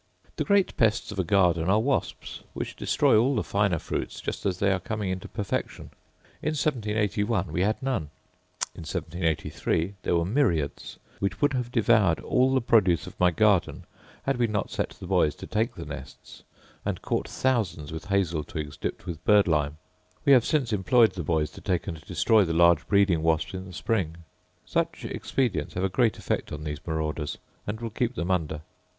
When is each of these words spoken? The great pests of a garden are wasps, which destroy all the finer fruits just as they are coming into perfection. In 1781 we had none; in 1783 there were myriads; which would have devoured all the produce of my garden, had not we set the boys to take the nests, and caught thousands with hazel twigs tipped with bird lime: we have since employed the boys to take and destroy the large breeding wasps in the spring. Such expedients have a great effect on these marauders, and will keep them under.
The 0.37 0.43
great 0.43 0.75
pests 0.77 1.11
of 1.11 1.19
a 1.19 1.23
garden 1.23 1.69
are 1.69 1.79
wasps, 1.79 2.41
which 2.53 2.75
destroy 2.75 3.15
all 3.15 3.35
the 3.35 3.43
finer 3.43 3.77
fruits 3.77 4.19
just 4.19 4.47
as 4.47 4.57
they 4.57 4.71
are 4.71 4.79
coming 4.79 5.11
into 5.11 5.27
perfection. 5.27 5.91
In 6.41 6.53
1781 6.55 7.51
we 7.53 7.61
had 7.61 7.83
none; 7.83 8.09
in 8.73 8.79
1783 8.81 9.93
there 10.01 10.15
were 10.15 10.25
myriads; 10.25 10.97
which 11.19 11.39
would 11.39 11.53
have 11.53 11.71
devoured 11.71 12.19
all 12.21 12.51
the 12.55 12.61
produce 12.63 13.05
of 13.05 13.19
my 13.19 13.29
garden, 13.29 13.85
had 14.23 14.39
not 14.49 14.69
we 14.69 14.73
set 14.73 14.89
the 14.89 15.05
boys 15.05 15.35
to 15.35 15.45
take 15.45 15.75
the 15.75 15.85
nests, 15.85 16.41
and 16.83 17.03
caught 17.03 17.27
thousands 17.27 17.91
with 17.91 18.05
hazel 18.05 18.43
twigs 18.43 18.77
tipped 18.77 19.05
with 19.05 19.23
bird 19.23 19.47
lime: 19.47 19.77
we 20.25 20.33
have 20.33 20.43
since 20.45 20.73
employed 20.73 21.11
the 21.11 21.21
boys 21.21 21.51
to 21.51 21.61
take 21.61 21.85
and 21.85 22.03
destroy 22.07 22.43
the 22.43 22.53
large 22.53 22.87
breeding 22.87 23.21
wasps 23.21 23.53
in 23.53 23.65
the 23.65 23.71
spring. 23.71 24.17
Such 24.65 25.05
expedients 25.05 25.75
have 25.75 25.83
a 25.83 25.89
great 25.89 26.17
effect 26.17 26.51
on 26.51 26.63
these 26.63 26.79
marauders, 26.87 27.37
and 27.67 27.79
will 27.79 27.91
keep 27.91 28.15
them 28.15 28.31
under. 28.31 28.61